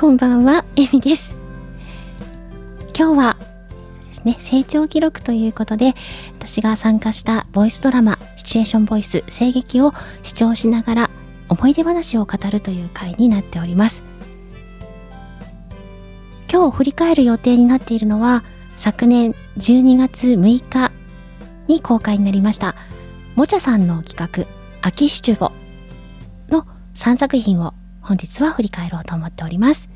[0.00, 1.36] こんばんは、えみです。
[2.98, 3.36] 今日は
[4.08, 5.92] ですね、成長記録ということで、
[6.38, 9.92] 私が参加したボイスドラマ、シチュエーションボイス、声劇を
[10.22, 11.10] 視聴しながら
[11.50, 14.02] 思い出話を語るという回になっております。
[16.50, 18.42] 今日振り返る予定になっているのは、
[18.78, 20.92] 昨年12月6日
[21.68, 22.74] に公開になりました、
[23.36, 24.46] もちゃさんの企画、
[24.80, 25.52] 秋シチュボ
[26.48, 27.74] の3作品を
[28.10, 29.88] 本日は振り返ろうと思っております。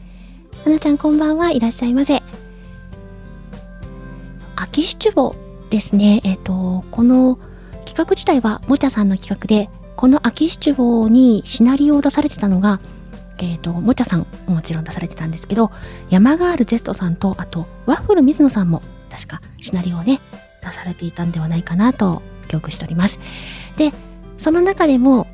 [0.64, 2.22] はなちゃんこんばんはいらっしゃいませ。
[4.54, 5.34] 秋七五
[5.68, 6.20] ですね。
[6.22, 7.40] えっ、ー、と、この
[7.84, 12.78] 企画自体はもちゃさんの企画で、この秋七五にシナリオを出されてたのが、
[13.38, 15.72] えっ、ー、と、もちゃさんもちろん出されてたんですけど、
[16.08, 20.20] 山ガールゼストさんと、あと、ワッフル水野さんも確かシナリオをね、
[20.62, 23.18] 出されていたんではないかなと記憶しております。
[23.76, 23.90] で、
[24.38, 25.26] その中でも、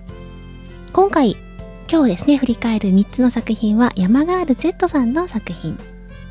[0.94, 1.36] 今回
[1.92, 5.76] 今日ですね、振り返る3つの作品は山ガール Z さんの作品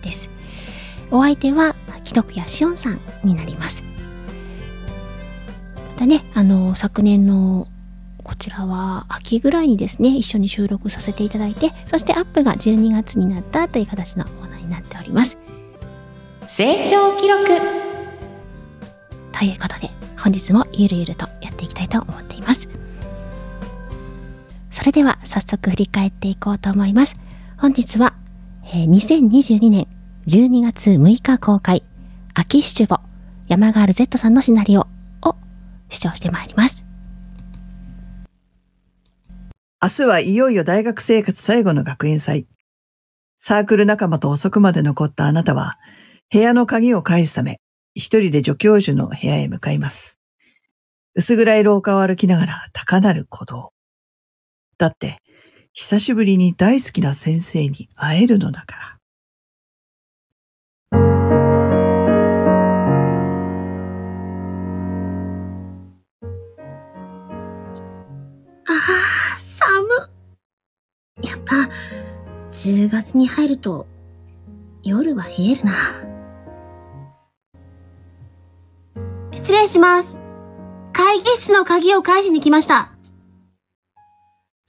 [0.01, 0.29] です。
[1.11, 3.83] お相手は、既読やしおんさんになります。
[5.75, 7.67] またね、あの、昨年の
[8.23, 15.37] こちらは秋ぐらいにですね、一緒に収録させていただいて、そしてアップが12月になったという形のものになっております。
[16.47, 17.45] 成長記録
[19.33, 22.58] ということで、本日もゆるゆるとやっていきたいと思っています。
[24.79, 27.17] それでは早速振り返っていこうと思います。
[27.57, 28.13] 本日は、
[28.63, 29.89] えー、2022年
[30.25, 31.83] 12月6日公開、
[32.33, 33.01] 秋シチュボ、
[33.49, 34.87] 山ガール Z さんのシナリオ
[35.21, 35.35] を
[35.89, 36.85] 視聴してまいります。
[39.83, 42.47] 明日はいよいよ大学生活最後の学園祭。
[43.35, 45.77] サークル仲間と遅くまで残ったあなたは、
[46.31, 47.59] 部屋の鍵を返すため、
[47.95, 50.21] 一人で助教授の部屋へ向かいます。
[51.15, 53.73] 薄暗い廊下を歩きながら高鳴る鼓動。
[54.79, 55.21] だって、
[55.73, 58.97] 久しぶりに大好きな先生に会えるのだから。
[68.67, 69.85] ああ、寒。
[71.23, 71.55] やっぱ、
[72.51, 73.85] 10月に入ると、
[74.81, 75.73] 夜は冷えるな。
[79.33, 80.21] 失礼します。
[80.93, 82.93] 会議室の鍵を返しに来ました。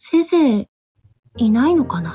[0.02, 0.66] 先生、
[1.36, 2.10] いないのかな？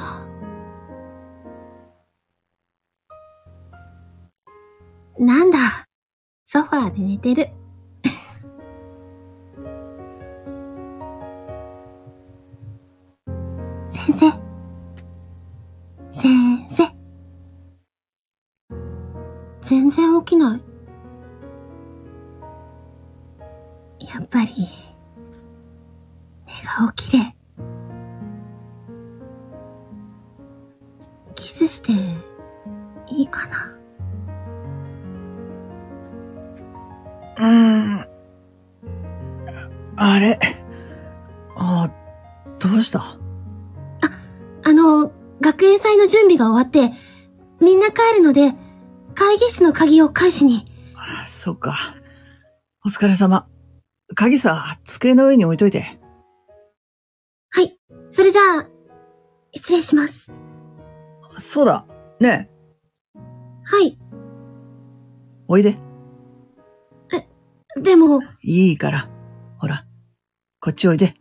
[5.19, 5.59] なんだ、
[6.45, 7.45] ソファーで寝てる。
[13.87, 14.31] 先生。
[16.09, 16.85] 先生。
[19.61, 20.61] 全然起きない。
[24.11, 24.47] やっぱり、
[31.75, 31.91] して
[33.13, 33.75] いいかな？
[37.37, 37.45] うー
[38.01, 38.07] ん。
[39.97, 40.39] あれ？
[41.57, 41.91] あ、
[42.59, 42.99] どうした？
[42.99, 43.05] あ、
[44.65, 46.93] あの、学園祭の準備が終わって、
[47.61, 48.53] みんな帰るので、
[49.13, 50.65] 会議室の鍵を返しに。
[50.95, 51.75] あ、そっか。
[52.85, 53.47] お疲れ様。
[54.15, 55.99] 鍵さ、机の上に置いといて。
[57.51, 57.77] はい。
[58.11, 58.67] それじゃあ、
[59.53, 60.31] 失礼します。
[61.37, 61.85] そうだ。
[62.19, 62.51] ねえ。
[63.63, 63.97] はい。
[65.47, 65.75] おいで。
[67.77, 68.21] え、でも。
[68.41, 69.09] いいから。
[69.57, 69.85] ほら、
[70.59, 71.13] こっちおいで。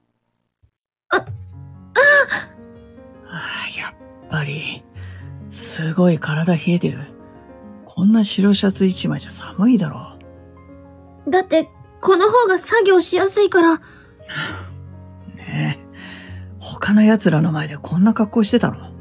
[1.10, 1.24] あ、あ
[3.26, 3.40] あ
[3.78, 3.94] やっ
[4.30, 4.84] ぱり、
[5.50, 6.98] すごい体冷えてる。
[7.84, 10.18] こんな白シャツ一枚じゃ寒いだろ
[11.26, 11.30] う。
[11.30, 11.68] だって、
[12.00, 13.76] この方が作業しやすいから。
[13.76, 13.80] ね
[15.80, 15.84] え。
[16.60, 18.93] 他の奴らの前でこんな格好してたの？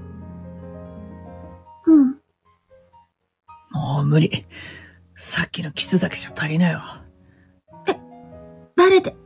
[4.13, 4.29] 無理。
[5.15, 6.83] さっきのキスだけじゃ足りないわ。
[7.89, 7.93] え、
[8.77, 9.09] バレて。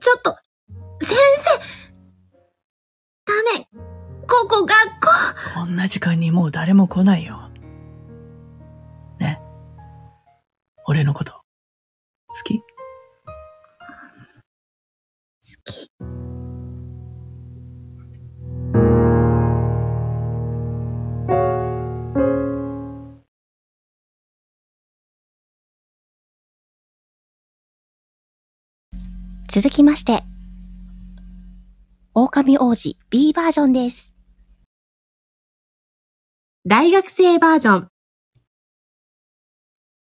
[0.00, 0.36] ちょっと、
[1.00, 1.58] 先生
[3.26, 3.66] ダメ。
[4.28, 5.08] ここ学校
[5.54, 7.50] こんな時間にもう誰も来ないよ。
[29.54, 30.24] 続きまして、
[32.14, 34.14] 狼王子 B バージョンです。
[36.64, 37.88] 大学生バージョン。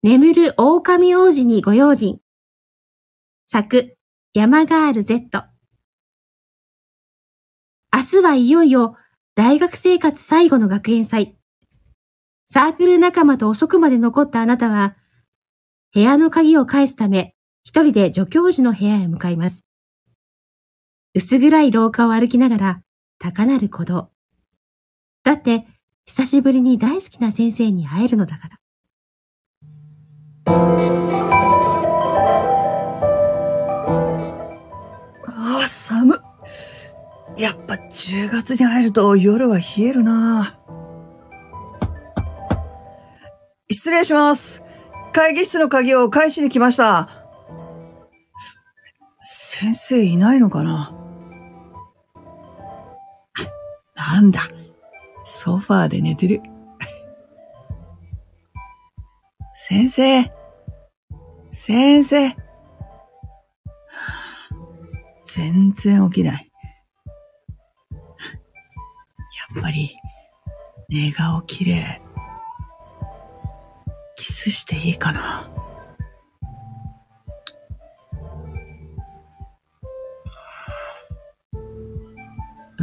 [0.01, 2.21] 眠る狼王子にご用心。
[3.45, 3.95] 作、
[4.33, 5.45] 山ガール Z。
[7.93, 8.97] 明日はいよいよ
[9.35, 11.37] 大学生活最後の学園祭。
[12.47, 14.95] サークル仲間と遅くまで残ったあなたは、
[15.93, 17.34] 部屋の鍵を返すため、
[17.65, 19.65] 一人で助教授の部屋へ向かいます。
[21.15, 22.81] 薄暗い廊下を歩きながら、
[23.17, 24.11] 高鳴る鼓動。
[25.23, 25.65] だって、
[26.05, 28.59] 久しぶりに大好きな先生に会えるのだから。
[35.25, 36.13] ああ、寒
[37.37, 40.59] やっぱ10月に入ると夜は冷えるな
[43.67, 44.61] 失礼します。
[45.11, 47.24] 会議室の鍵を返しに来ました。
[49.27, 50.93] 先生いないのかな？
[53.95, 54.41] なんだ。
[55.23, 56.43] ソファーで寝てる。
[59.51, 60.31] 先生。
[61.51, 62.35] 先生。
[65.25, 66.51] 全然起きない。
[69.55, 69.97] やっぱり、
[70.87, 71.99] 寝顔綺麗。
[74.17, 75.49] キスしていいかな？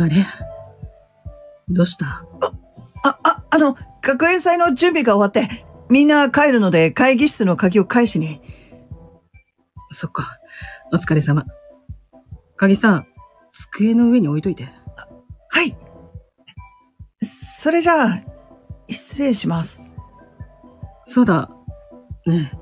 [0.02, 0.26] あれ
[1.68, 2.24] どうした？
[2.40, 2.52] あ、
[3.04, 8.40] あ、あ、あの、学園祭の準備が終わって、みんな帰るので会議室の鍵を返しに。
[9.90, 10.38] そっか。
[10.92, 11.44] お疲れ様。
[12.56, 13.06] 鍵さん、
[13.52, 14.68] 机の上に置いといて。
[15.50, 15.76] はい。
[17.18, 18.22] それじゃあ、
[18.88, 19.84] 失礼します。
[21.06, 21.50] そうだ。
[22.26, 22.56] ねえ。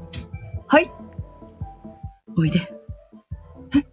[0.66, 0.92] はい。
[2.36, 2.60] おいで。
[3.74, 3.84] え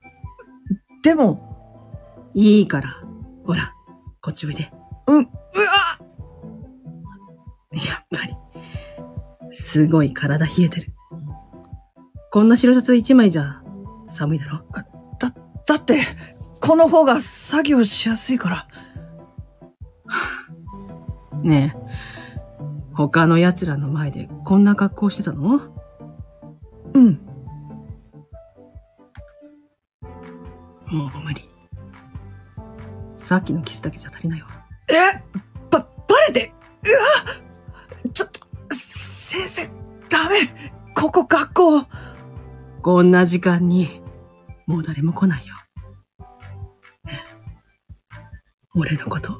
[1.04, 1.46] でも。
[2.34, 3.02] いいから。
[3.48, 3.74] ほら、
[4.22, 4.70] こっちおいで。
[5.08, 5.28] うん、うわ
[7.72, 8.36] やっぱり。
[9.52, 10.94] すごい体冷えてる。
[12.30, 13.64] こんな白シャツ一枚じゃ
[14.08, 14.66] 寒いだろ？
[15.18, 15.34] だ、
[15.66, 16.02] だって、
[16.60, 18.68] この方が作業しやすいから。
[21.42, 25.62] ねえ、他の奴らの前でこんな格好してたの？
[26.94, 27.27] うん。
[33.28, 34.48] さっきのキスだけじゃ足りないわ。
[34.88, 34.94] え
[35.70, 35.88] ば、バ
[36.30, 36.54] レて
[36.86, 38.40] うわちょっと、
[38.74, 39.68] 先生、
[40.08, 40.36] ダメ
[40.96, 41.86] ここ学校
[42.82, 44.00] こんな時間に、
[44.66, 45.56] もう誰も来ないよ。
[47.04, 47.20] ね
[48.74, 49.37] 俺のこと、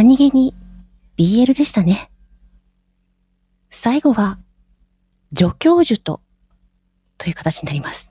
[0.00, 0.54] 何気に
[1.18, 2.10] BL でしたね。
[3.68, 4.38] 最後は、
[5.36, 6.22] 助教授と、
[7.18, 8.10] という形になります。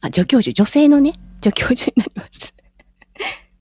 [0.00, 2.54] あ、助教授、女性のね、助教授になります。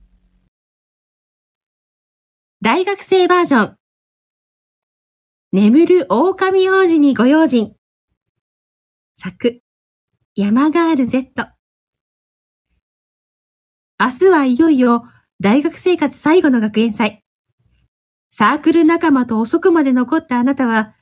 [2.64, 3.78] 大学生バージョン。
[5.52, 7.76] 眠る狼王子にご用心。
[9.16, 9.60] 作、
[10.34, 11.34] 山ガール Z。
[14.00, 15.10] 明日はいよいよ
[15.42, 17.22] 大学生活最後の学園祭。
[18.30, 20.96] サークル仲間と遅くまで残ったあなたは、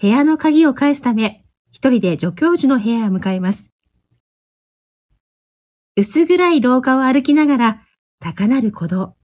[0.00, 3.70] 部屋の鍵を返すため、一人で助教授の部屋へ向かいます。
[5.96, 7.82] 薄暗い廊下を歩きながら、
[8.20, 9.16] 高鳴る鼓動。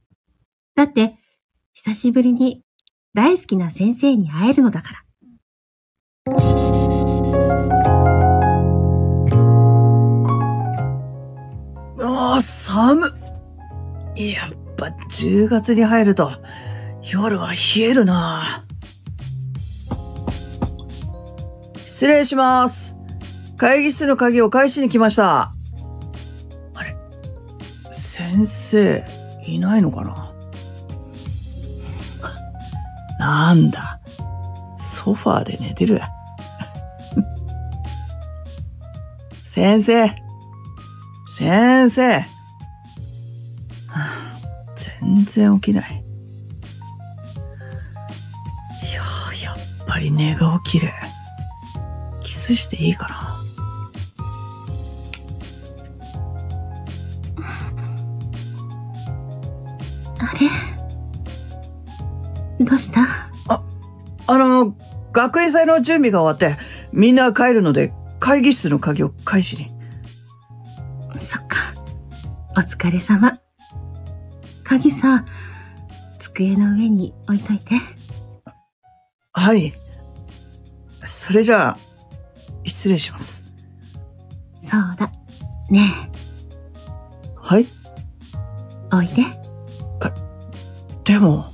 [0.74, 1.16] だって、
[1.72, 2.62] 久しぶりに
[3.14, 5.02] 大好きな先生に会えるのだから。
[12.02, 13.10] ああ、寒っ
[14.16, 16.30] やっぱ10月に入ると
[17.12, 18.64] 夜は冷えるな
[21.86, 22.98] 失礼します。
[23.56, 25.54] 会議室の鍵を返しに来ました。
[26.74, 26.96] あれ
[27.92, 29.04] 先生、
[29.46, 30.34] いないのかな？
[33.54, 34.00] なんだ。
[34.76, 36.00] ソファーで寝てる。
[39.44, 40.12] 先生。
[41.30, 42.35] 先生。
[45.06, 46.04] 全然起きない。
[48.82, 49.00] いや
[49.48, 50.92] やっぱり寝顔綺麗。
[52.20, 53.40] キスしていいかな。
[60.18, 60.22] あ
[62.58, 62.64] れ？
[62.64, 63.02] どうした？
[63.48, 63.62] あ、
[64.26, 64.76] あの、
[65.12, 66.60] 学園祭の準備が終わって、
[66.92, 69.72] みんな帰るので、会議室の鍵を返しに。
[71.18, 71.56] そっか。
[72.56, 73.38] お疲れ様。
[74.76, 75.24] 鍵さ、
[76.18, 77.76] 机の上に置いといて。
[79.32, 79.72] はい。
[81.02, 81.78] それじゃあ、
[82.62, 83.46] 失礼します。
[84.58, 85.10] そうだ。
[85.70, 87.36] ねえ。
[87.40, 87.66] はい
[88.92, 89.22] おおいで。
[91.04, 91.46] でも、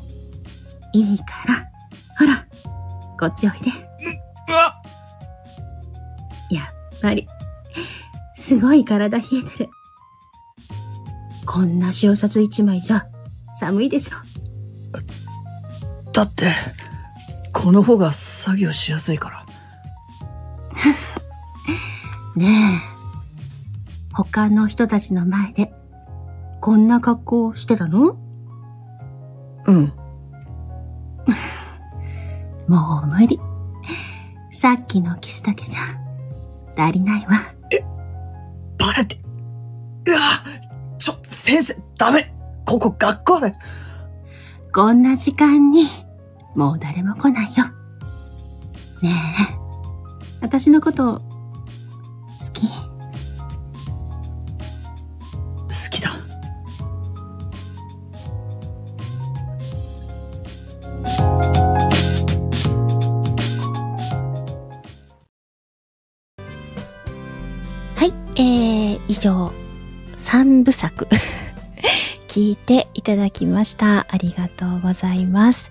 [0.92, 1.70] いいから。
[2.18, 2.44] ほら、
[3.20, 3.70] こっちおいで。
[4.48, 4.82] うわ
[6.50, 6.62] や
[6.96, 7.28] っぱり、
[8.34, 9.70] すごい体冷えてる。
[11.46, 13.06] こんな白シャツ一枚じゃ
[13.54, 14.16] 寒いでしょ。
[16.12, 16.46] だって、
[17.52, 19.46] この方が作業しやすいから。
[22.36, 22.92] ねえ。
[24.14, 25.72] 他の人たちの前で、
[26.60, 28.16] こんな格好をしてたの？
[29.66, 29.92] うん。
[32.68, 33.40] もう無理。
[34.52, 35.80] さっきのキスだけじゃ、
[36.76, 37.32] 足りないわ。
[38.78, 39.20] バレて。
[40.06, 40.18] うわ
[41.44, 42.32] 先生、ダメ。
[42.64, 43.54] ここ学校だよ
[44.72, 45.88] こんな時間に、
[46.54, 47.64] もう誰も来ないよ。
[49.02, 49.56] ねえ、
[50.40, 51.22] 私のこと、好
[52.54, 52.68] き？
[52.68, 52.86] 好
[55.90, 56.10] きだ。
[67.96, 69.50] はい、えー、以上、
[70.22, 71.08] 3部作、
[72.28, 74.06] 聞いていただきました。
[74.08, 75.70] ありがとうございます。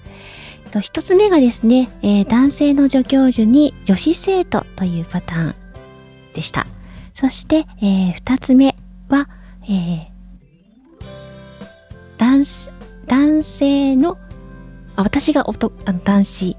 [0.81, 5.55] 一つ目がですね、えー男性の助教授に女子生徒というパターン
[6.33, 6.67] でした。
[7.13, 8.75] そして、えー二つ目
[9.09, 9.29] は、
[9.63, 10.01] えー
[12.17, 12.45] 男
[13.07, 14.17] 男性の、
[14.95, 16.57] あ私がおとあの男子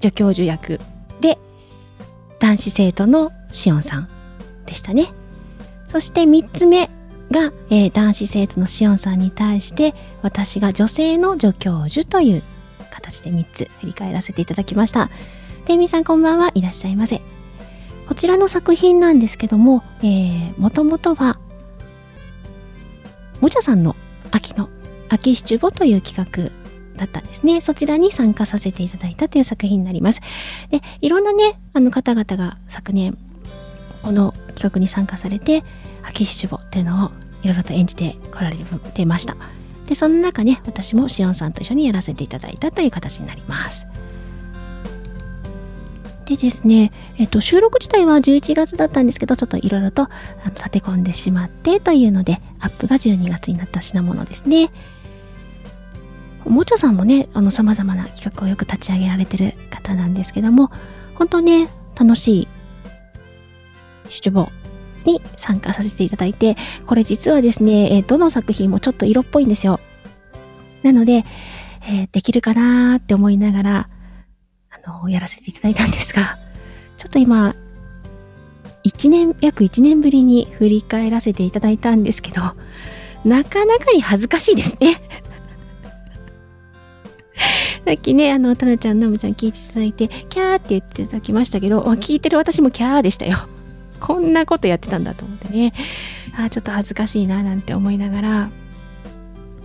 [0.00, 0.80] 助教授役
[1.20, 1.38] で、
[2.38, 4.08] 男子生徒のしおんさん
[4.66, 5.12] でしたね。
[5.90, 6.88] そして3つ目
[7.32, 9.92] が、えー男子生徒のしおんさんに対して
[10.22, 12.42] 私が女性の助教授という
[12.92, 15.10] 形で3つ振り返らせていただきました。
[15.66, 17.20] てみさんこんばんはいらっしゃいませ。
[18.06, 21.40] こちらの作品なんですけども、えー、もともとは
[23.40, 23.96] もちゃさんの
[24.30, 24.68] 秋の
[25.08, 26.50] 秋シチュボという企画
[26.96, 27.60] だったんですね。
[27.60, 30.20] そちらに参加させていただいたという作品になります。
[30.68, 33.18] で、いろんなね、あの方々が昨年、
[34.02, 35.64] この企画に参加されて、
[36.02, 37.10] 秋シチュボっていうのを
[37.42, 38.56] いろいろと演じてこられ
[38.94, 39.36] てました。
[39.86, 43.86] で、その中ね、私もしおんさんと一緒にやらせていただいたという形になります。
[46.26, 50.08] でですね、えっと、収録自体は11月だったんですけど、ちょっといろいろと
[50.54, 54.70] 立て込んでしまってというので、アップが12月になった品物ですね
[56.44, 56.50] お。
[56.50, 60.70] もちゃさんもね、あの、様々な企画をよく立ち上げられてる方なんですけども、
[61.16, 62.48] 本当ね、楽しい
[64.10, 64.50] 出簿
[65.04, 69.80] に参加させていただいて、これ実はですね、えどの作品もちょっと色っぽいんですよ。
[70.82, 71.24] なので、
[71.82, 73.88] えーできるかなーって思いながら、
[74.70, 76.38] あの、やらせていただいたんですが、
[76.96, 77.54] ちょっと今、
[78.82, 82.40] 一年、約1年ぶりに振り返らせていただいたんですけど、
[83.24, 84.94] なかなかに恥ずかしいですね。
[87.84, 93.38] さっきね、あの、たなちゃん、なむちゃん聞いていただいて、キャーって言っていただきましたけど、聞いてる私もキャーでしたよ。
[94.00, 95.72] こんなことやってたんだと思ってね。
[96.38, 98.50] あちょっと恥ずかしいな、なんて思いながら、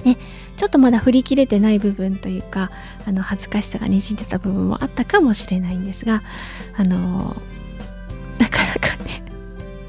[0.03, 0.17] ね、
[0.57, 2.71] ちょっとまだ振り切れてない部分というか、
[3.07, 6.21] あの、恥ずかしさがにじんでた部分もあったかもしれないんですが、
[6.75, 9.23] あのーなかなかね、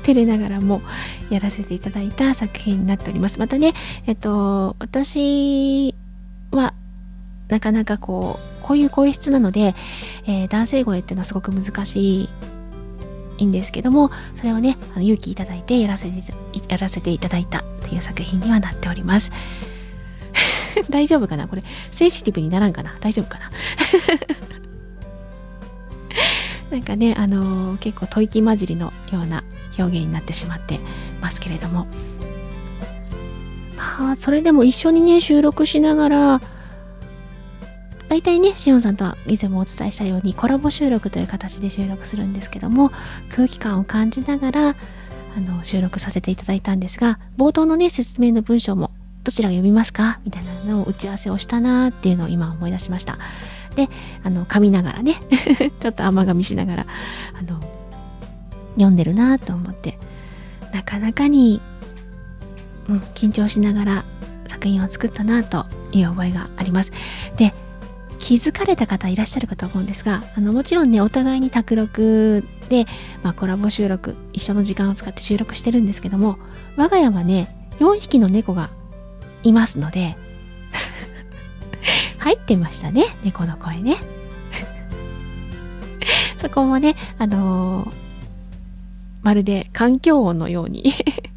[0.04, 0.82] 照れながらも
[1.30, 3.38] やらせていただいた作品になっております。
[3.38, 3.74] またね、
[4.06, 5.94] えっと、私
[6.52, 6.74] は、
[7.48, 9.74] なかなかこう、こういう声質なので、
[10.26, 12.28] えー男性声っていうのはすごく難しい
[13.38, 16.22] いいんですけども、それをね、あの勇気いただいてやらせて
[16.68, 19.30] やらせていただいたという作品にはなっております。
[20.90, 21.48] 大丈夫かな？
[21.48, 22.96] これ、センシティブにならんかな？
[23.00, 23.50] 大丈夫かな？
[26.70, 29.44] なんかね、あのー結構吐息混じりのような
[29.78, 30.80] 表現になってしまって
[31.20, 31.86] ますけれども。
[33.76, 36.40] まあ、それでも一緒にね、収録しながら、
[38.08, 42.90] 大体ね、しおんさんとは以前もお伝えしたようにコラボ収録という形で収録するんですけども、
[43.30, 44.74] 空気感を感じながら、あ
[45.40, 48.90] の、収録させていただいたんですが、冒頭のね、説明の文章も、
[49.24, 50.20] どちらが読みますか？
[50.24, 53.18] みたいなのを打ち合わせをしたなーっていうのを今思い出しました。
[53.74, 53.88] で、
[54.22, 55.16] あの、噛みながらね、
[55.80, 56.86] ちょっと甘噛みしながら、
[57.38, 57.60] あの、
[58.74, 59.98] 読んでるなと思って、
[60.72, 61.60] なかなかに、
[62.88, 64.04] うん、緊張しながら
[64.46, 66.92] 作品を作ったなという覚えがあります。
[67.36, 67.52] で、
[68.26, 72.84] 気づかれた方いらっしゃるかと思うんですが、あの、もちろんね、お互いに卓録で、
[73.22, 76.36] まあ、コラボ収録、一緒の時間を使って収録してるんですけども、
[76.74, 77.46] 我が家はね、
[77.78, 78.68] 4匹の猫が
[79.44, 80.16] いますので、
[82.18, 83.94] 入ってましたね、猫の声ね。
[86.36, 87.92] そこもね、あのー
[89.22, 90.92] まるで環境音のように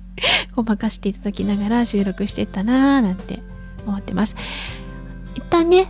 [0.56, 3.42] ごまかしていただきながら収録してったなーなんて
[3.86, 4.36] 思ってます。
[5.36, 5.88] 一旦ね、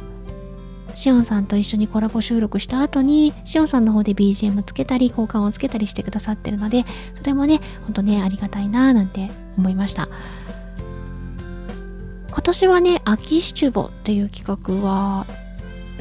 [1.00, 10.10] しおんさんと一緒にコラボ収録した後に、しおんさんの方で BGM つけたり、交換をつけたりしてくださってるので、それもね、ほんとね、ありがたいなーなんて思いました。
[12.32, 15.26] 今年はね、秋シチュボっていう企画は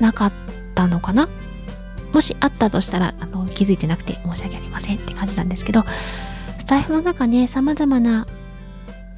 [0.00, 0.32] なかっ
[0.74, 1.28] たのかな？
[2.12, 5.84] もしあったとしたらあの気づいてなくて申し訳ありませんって感じなんですけど
[6.58, 8.26] スタイフの中ね様々な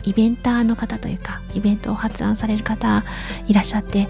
[0.04, 3.04] イベンターの方というかイベントを発案される方
[3.46, 4.08] いらっしゃって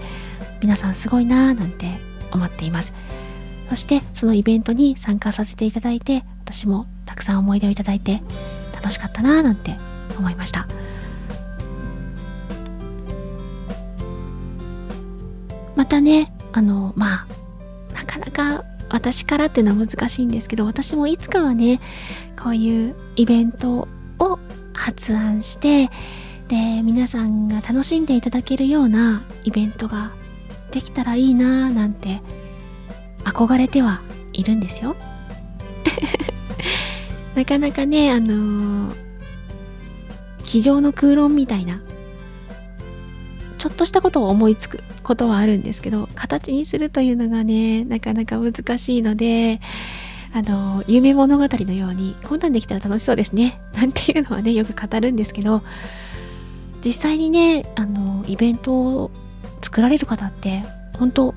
[0.61, 1.87] 皆さんすごいなーなんて
[2.31, 2.93] 思っています。
[3.69, 8.21] そしてそのイベントに参加させていただいて私もたくさん思い出をいただいて
[8.75, 9.77] 楽しかったなーなんて
[10.17, 10.67] 思いました。
[15.75, 17.25] またねあのま
[17.91, 21.79] あなかなか私からっていうのは難しいんですけど私もいつかはね
[22.41, 23.87] こういうイベント
[24.19, 24.39] を
[24.73, 25.89] 発案して
[26.49, 30.11] で皆さんが楽しんでいただけるようなイベントが
[30.71, 32.21] できたらいいなぁなんて
[33.23, 34.01] 憧れては
[34.33, 34.95] いるんですよ。
[37.35, 38.95] なかなかねあのー、
[40.45, 41.81] 机上の空論みたいな
[43.57, 49.61] ちょっとしたことを思いつくことはあるんですけど形にするというのがねなかなか難しいので
[50.33, 55.61] あの夢物語のようにこんなんできたら楽しそうですねなんていうのはねよく語るんですけど
[56.83, 59.11] 実際にねあのイベントを
[59.71, 60.63] 作られる方って
[60.99, 61.33] 本当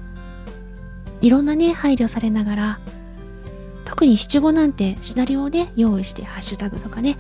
[1.20, 2.78] いろんなね配慮されながら
[3.84, 7.16] 特に七五なんてシナリオをね用意してハッシュタグとかね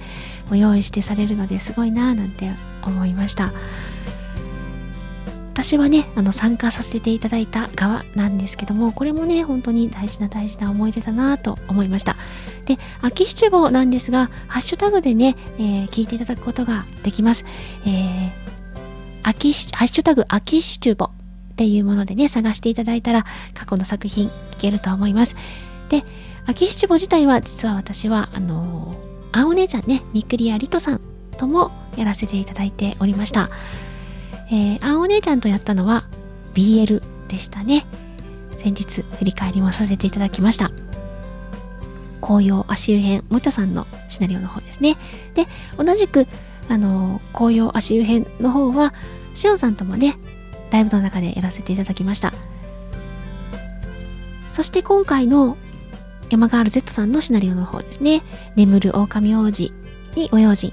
[0.50, 2.50] も用意してされるのですごいなぁなんて
[2.84, 3.52] 思いました。
[5.54, 12.16] 私はね、あの、参加させていただいた側なんですけども、これもね、本当に大事な大事な思い出だなと思いました。
[12.66, 17.44] で、秋七五なんですが、ハッシュタグでね、えー、聞いていただくことができます。
[17.86, 18.43] えー、
[19.24, 21.10] 秋、ハッシュタグ秋七五っ
[21.56, 25.34] ていうものでね、探していただいたら、過去の作品聞けると思います。
[25.88, 26.04] で、
[26.46, 31.00] 秋七五自体は、実は私は、あのー、あお姉ちゃんね、みくりやりとさん
[31.38, 33.50] ともやらせていただいておりました。
[34.50, 36.04] えー、あお姉ちゃんとやったのは
[36.54, 37.86] BL でしたね。
[38.62, 40.70] 先日振り返りもさせていただきました。
[42.20, 44.96] 紅葉足湯編、もちゃさんのシナリオの方ですね。
[45.34, 46.26] で、同じく、
[46.68, 48.94] あの、紅葉足湯編の方は、
[49.34, 50.16] しおんさんともね、
[50.70, 52.32] ライブの中でやらせていただきました。
[54.52, 55.56] そして今回の
[56.30, 58.22] 山ガール Z さんのシナリオの方ですね。
[58.56, 59.72] 眠る狼王子
[60.16, 60.72] にご用心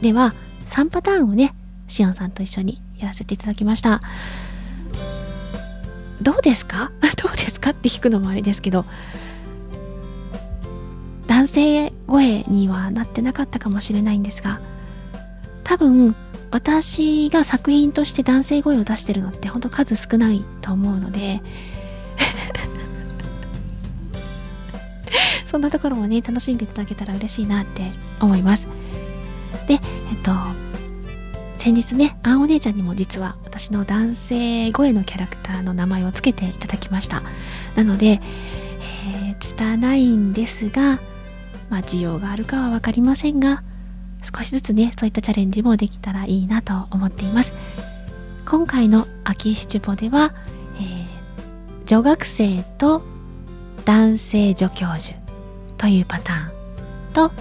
[0.00, 0.34] では
[0.68, 1.54] 3パターンをね、
[1.88, 4.02] しおんさんと一緒にやらせていただきました。
[6.20, 6.90] どうですか？
[7.22, 8.84] どうですかって聞くのもあれですけど、
[11.26, 14.60] 男性声にはなってなかったかもしれないんですが、
[15.64, 16.14] 多分、
[16.50, 21.40] 私が作品として男性声を出してるのってほんと数少ないと思うので
[25.46, 28.68] そんなところもね、楽しんでいただけたら嬉しいなって思います。
[29.66, 29.80] で、えっ
[30.22, 30.32] と、
[31.56, 37.22] 先日ね、あんお姉ちゃんにも実は私の男性声のキャラクターの名前を付けていただきました。
[37.76, 38.20] なので、
[39.06, 40.98] えー、拙いんですが、
[41.70, 43.62] まあ、需要があるかは分かりませんが、
[44.22, 47.52] 少しずつね、そういったチャレンジもできたらいいなと思っています。
[48.46, 50.34] 今回の秋シチュボでは、
[50.76, 51.04] えー、
[51.86, 53.02] 女学生と
[53.84, 55.16] 男性助教授
[55.78, 57.32] というパターンと、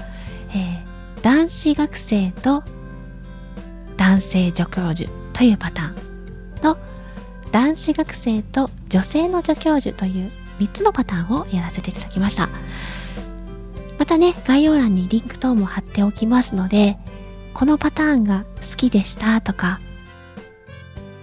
[0.53, 2.63] えー、男子学生と
[3.97, 5.95] 男性助教授というパターン
[6.61, 6.77] と
[7.51, 12.49] 男子学生と女性の助教授という3つのパターンをやらせていただきました
[14.01, 16.97] またね概要欄にリンク等も貼っておきますので
[17.53, 19.79] このパターンが好きでしたとか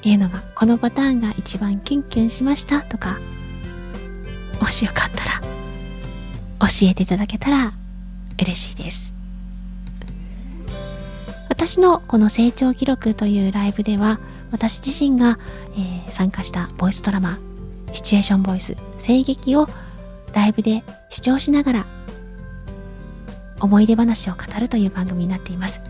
[0.04, 3.18] いうのがこのパターンが一番キュンキュンしましたとか
[4.60, 5.40] もしよかったら
[6.60, 7.72] 教えていただけたら
[8.40, 9.12] 嬉しいです。
[11.48, 14.20] 私のこの成長記録というライブでは
[14.52, 15.40] 私自身が、
[15.72, 17.38] えー、参加したボイスドラマ
[17.92, 19.66] シチュエーションボイス声劇を
[20.32, 21.97] ライブで視聴しながら
[23.60, 25.80] 思い出話を語るという番組になっています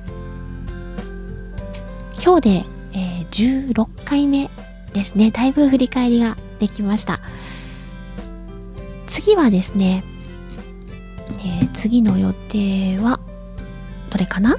[2.23, 4.51] 今日で、えー、16回目
[4.93, 7.21] ですねだいぶ振り返りができました
[9.07, 10.05] 次はですね、
[11.41, 13.21] えー、次の予定は
[14.11, 14.57] どれかな？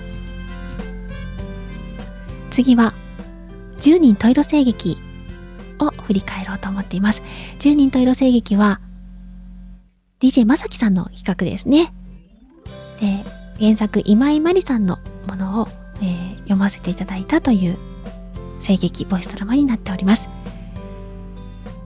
[2.52, 2.94] 次は
[3.78, 4.98] 10人トイロ声劇
[5.80, 7.22] を振り返ろうと思っています。
[7.60, 8.80] 10人トイロ声劇は
[10.20, 11.94] DJ まさきさんの企画ですね。
[13.00, 13.24] で、
[13.60, 15.68] 原作今井まりさんのものを、
[16.02, 17.78] えー、読ませていただいたという
[18.66, 20.30] 声劇ボイスドラマになっております。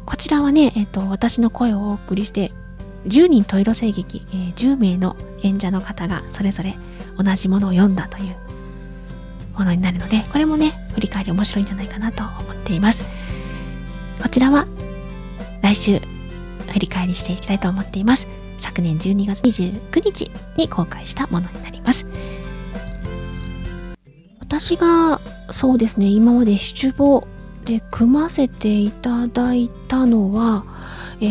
[0.06, 2.52] こちらはね、えっ、ー、と、私の声をお送りして、
[3.08, 6.76] 10人十色声劇、えー、10名の演者の方がそれぞれ
[7.18, 8.36] 同じものを読んだという
[9.58, 13.06] ものになるので、これもね、振り返り面白いんじゃないかなと思っています。
[14.22, 14.68] こちらは
[15.62, 16.00] 来週
[16.72, 18.28] 振り返りしていきたいと思っています。
[18.74, 22.08] 昨年12月29日に公開したものになります。
[24.40, 27.28] 私がそうですね、今まで七五
[27.66, 30.64] で組ませていただいたのは、
[31.22, 31.26] え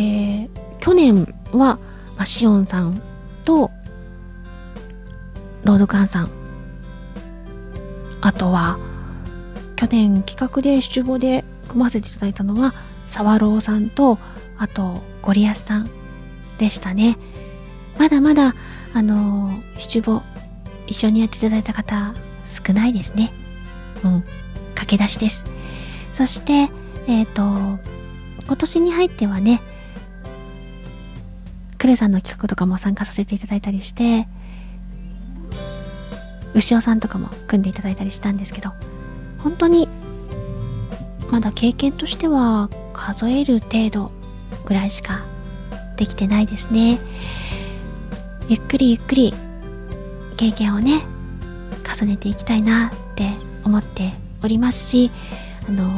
[0.45, 1.79] ー、去年は、ま
[2.17, 3.01] あ、シオンさん
[3.43, 3.71] と
[5.63, 6.29] ロードカンさん
[8.21, 8.79] あとは
[9.75, 12.73] 去年企画で七五で組ませていただいたのは
[13.07, 14.17] サワローさんと
[14.57, 15.89] あとゴリアスさん
[16.57, 17.17] でしたね
[17.97, 18.55] まだまだ
[18.93, 20.21] あの七五
[20.87, 22.13] 一緒にやっていただいた方
[22.45, 23.31] 少ないですね。
[24.03, 24.23] うん。
[24.75, 25.45] 駆け出しです。
[26.11, 26.69] そして
[27.07, 27.79] えっ、ー、と
[28.45, 29.61] 今年に入ってはね
[31.77, 34.27] クレさんの企画とかも参加させていただいたりして
[36.53, 38.71] 牛尾さんとかも組んでいただいたりしたんですけど
[39.39, 39.89] 本当に
[41.29, 44.11] まだ経験としては数える程度
[44.65, 45.25] ぐらいしか
[45.97, 46.99] できてないですね
[48.49, 49.33] ゆっくりゆっくり
[50.37, 51.05] 経験をね
[51.99, 53.29] 重ねていきたいなって
[53.63, 54.11] 思って
[54.43, 55.11] おりますし
[55.67, 55.89] あの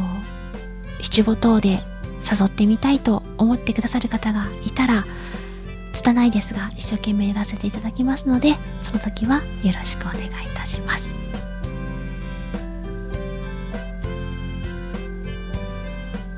[1.01, 1.79] 七五等で
[2.21, 5.05] 誘ってみたいと思ってくださる方がいたら
[5.93, 11.13] 拙いですが一生懸命やらせていただきますのでその時はよろしくお願いいたします。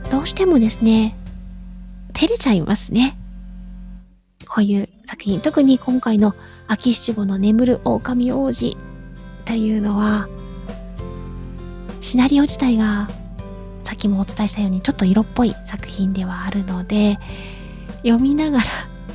[0.10, 1.16] どうしてもですね
[2.14, 3.18] 照れちゃいますね。
[4.48, 6.36] こういう作品特に今回の
[6.68, 8.78] 秋七五の眠る狼王子
[9.46, 10.28] というのは
[12.02, 13.10] シナリオ自体が
[13.86, 17.18] さっきもお伝えしたようにちょっと色っぽい作品ではあるので
[18.04, 18.66] 読みながら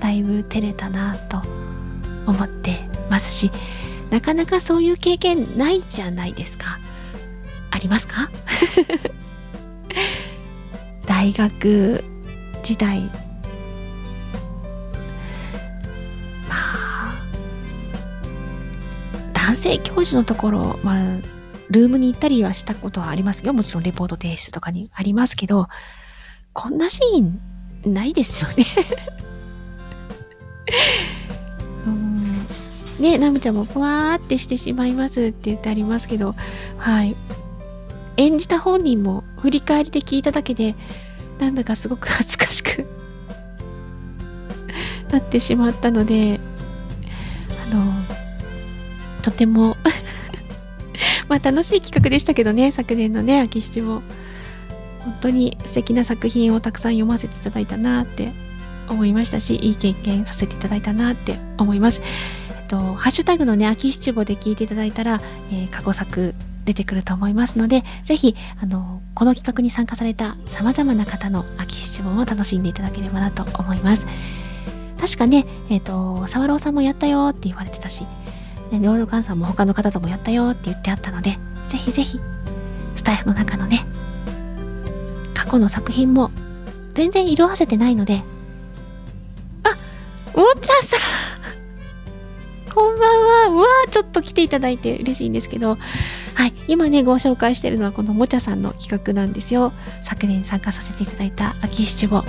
[0.00, 1.42] だいぶ照れたなと
[2.26, 3.50] 思ってますし
[4.11, 6.78] なかなかそういう経験ないじゃないですか。
[7.70, 8.28] ありますか？
[11.07, 12.05] 大学
[12.62, 13.11] 時代
[19.53, 21.03] 男性教授のところまあ
[21.69, 25.69] ルームに行ったりはしたことはありますよもちろんレポート提出とかにありますけど
[26.55, 27.38] こんなシーン
[27.93, 28.65] ないですよね。
[31.87, 32.47] うん。
[32.99, 36.35] ねナムちゃんもふわーってしてしまいますって言ってありますけど
[36.79, 37.15] はい。
[38.17, 40.75] 演じた本人も振り返りで聞いただけで
[41.38, 42.87] なんだかすごく恥ずかしく
[45.12, 46.41] なってしまったので
[47.71, 48.02] あの
[49.22, 49.76] とても
[51.28, 54.02] まあ楽しい企画でしたけどね昨年のね秋七も
[55.04, 58.32] 本当に素敵な作品をたくさん読ませていただいたなって
[58.88, 62.00] 思いましたし、いい経験させていただいたなって思います。
[62.50, 74.06] えっと、ハッシュタグのね、秋七五で聞いていただいたら、えー、過去作出てくると思いますので、ぜひ、あの、この企画に参加された様々な方の秋七五を楽しんでいただければなと思います。
[75.00, 78.06] 確かね、えっ、ー、と、沢朗さんもやったよって言われてたし、
[78.72, 82.20] ね、ロードカンさんも他の方ともやったよって言ってあったので、ぜひぜひ、
[82.96, 83.87] スタイフの中のね、
[85.35, 86.30] 過去の作品も
[86.94, 88.22] 全然色あせてないので、
[90.35, 91.00] もちゃさん
[92.72, 93.48] こんばんは。
[93.48, 95.76] うわー、ちょっと来ていただいて嬉しいんですけど、
[96.35, 99.72] はい、今ね、ご紹介してるのはこのもちゃさんの企画なんですよ。
[100.02, 102.24] 昨年参加させていただいた秋七五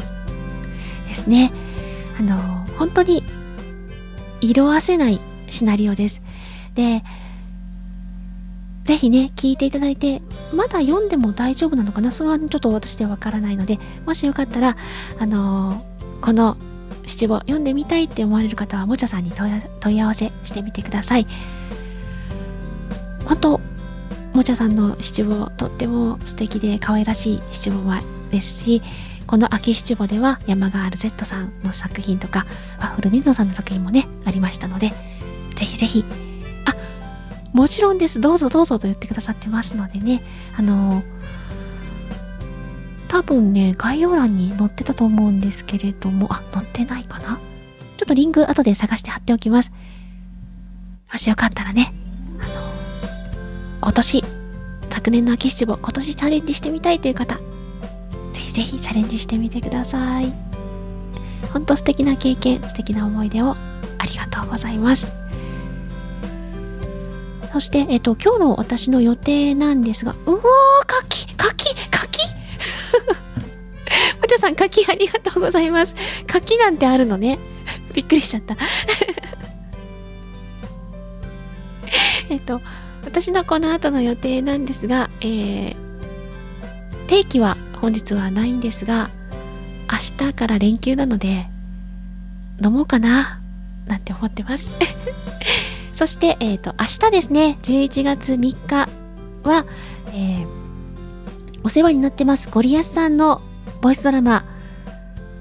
[1.07, 1.53] ですね。
[2.19, 2.37] あの、
[2.77, 3.23] 本当に
[4.41, 6.22] 色あせないシナリオです。
[6.75, 7.03] で、
[8.83, 10.21] ぜひね、聞いていただいて、
[10.53, 12.11] まだ読んでも大丈夫なのかな？
[12.11, 14.75] それはちょっと私ではわからないので、もしよかったら、
[15.19, 15.85] あの
[16.21, 16.57] この
[17.05, 19.31] 七五読んでみたいって思われる方はもちゃさんに
[19.79, 21.27] 問い合わせしてみてください。
[23.25, 23.61] 本当
[24.33, 27.83] もちゃさんの七五とっても素敵で可愛らしい七五
[28.31, 28.81] ですし
[29.27, 32.45] この秋七五では山ガール Z さんの作品とか
[32.79, 34.89] ワッフル水野さんの作品もねありましたので
[35.55, 36.03] ぜひぜひ
[37.53, 40.21] もちろんですどうぞどうぞと言ってくださってますのでね
[40.57, 41.03] あの
[43.13, 47.37] 多分ね、概要欄に載ってたと思うんですけれども、あ、載ってないかな
[47.95, 49.71] ちょっとリンク後で探して貼っておきます。
[51.11, 51.93] もしよかったらね、
[52.39, 52.51] あの、
[53.81, 54.23] 今年、
[54.89, 57.43] 昨年の秋七五、今年チャレンジしてみたいという方、ぜ
[58.41, 60.33] ひぜひチャレンジしてみてください。
[61.53, 63.51] ほんと素敵な経験、素敵な思い出を
[63.99, 65.22] ありがとうございます。
[67.53, 70.41] そして、えっ、と、今日の私の予定なんですが、うおー、
[70.87, 72.19] 柿、柿、柿？
[74.19, 75.93] もちゃさん、柿ありがとうございます。
[76.25, 77.37] 柿なんてあるのね？
[77.93, 78.57] びっくりしちゃった。
[82.29, 82.59] えっと、
[83.05, 85.75] 私のこの後の予定なんですが、えー、
[87.07, 89.11] 定期は本日はないんですが、
[89.91, 91.45] 明日から連休なので、
[92.63, 93.39] 飲もうかな、
[93.85, 94.71] なんて思ってます。
[95.93, 98.89] そして、えっ、と、明日ですね、11月3日
[99.43, 99.65] は、
[100.07, 100.63] えー
[101.65, 103.41] お世話になってます、ゴリアスさんの
[103.81, 104.45] ボイスドラマ、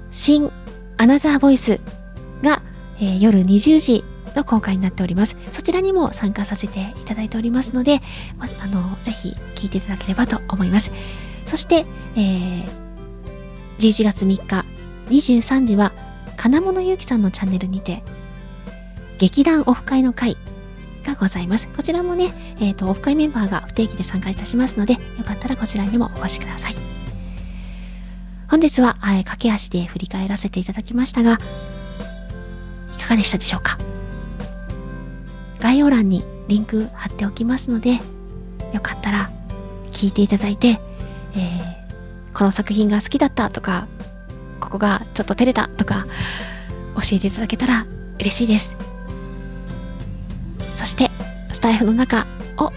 [0.09, 0.49] 新
[0.95, 1.81] アナザーボイス
[2.41, 2.61] が、
[2.97, 5.35] えー夜20時の公開になっております。
[5.51, 8.01] そちらにも参加させていただいておりますので、
[8.37, 10.91] まあの、ぜひ聞いていただければと思います。
[11.45, 11.85] そして、
[12.15, 12.83] えー
[13.79, 14.65] 11月3日
[15.09, 15.91] 23時は、
[16.37, 18.01] 金物ゆうきさんのチャンネルにて、
[19.17, 20.37] 劇団オフ会の会
[21.03, 21.67] がございます。
[21.67, 26.75] こちらもね、えっ、と、オフ会メンバーが不定期で参加いたしますので、よかったらこちらにもお越しください。
[28.47, 31.39] 本日は、えー駆け足で振り返らせていただきましたが、
[32.97, 33.77] いかがでしたでしょうか？
[35.59, 37.99] 概要欄にリンク貼っておきますので、
[38.73, 39.29] よかったら
[39.91, 40.79] 聞いていただいて、
[41.35, 41.83] えー
[42.33, 43.87] この作品が好きだったとか、
[44.59, 46.07] ここがちょっと照れたとか、
[46.95, 47.85] 教えていただけたら
[48.19, 48.75] 嬉しいです。
[50.83, 51.09] そして、
[51.53, 52.69] スタイフの中を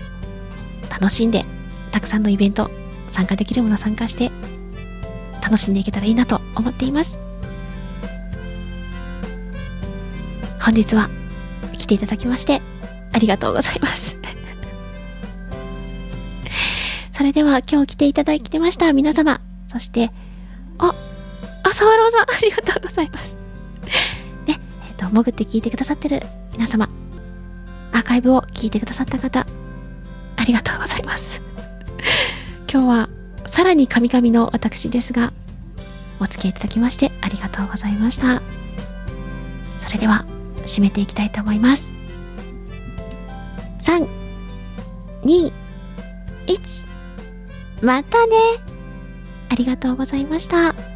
[0.89, 1.45] 楽しんで、
[1.91, 2.71] たくさんのイベント、
[3.09, 4.31] 参加できるもの参加して、
[5.43, 7.19] 楽しんでいけたらいいなと思っています。
[10.61, 11.11] 本日は
[11.77, 12.63] 来ていただきまして、
[13.13, 14.17] ありがとうございます。
[17.11, 20.13] それでは今日来ていただいてました皆様、そして、
[20.79, 20.95] あ、
[21.65, 23.37] あ、サワローさん、ありがとうございます。
[24.47, 26.89] ね、えっ、と、潜って聞いてくださってる皆様、
[28.07, 29.45] カイブを聞いてくださった方、
[30.37, 31.43] ありがとうございます。
[32.73, 33.09] 今日は、
[33.47, 35.33] さらにカミカミの私ですが、
[36.21, 38.41] お付き合いいただきましてありがとうございました。
[39.81, 40.25] それでは、
[40.65, 41.93] 締めていきたいと思います。
[43.81, 44.07] 3、
[45.25, 45.53] 2、
[46.47, 46.87] 1、
[47.83, 48.37] またね
[49.49, 50.96] ありがとうございました。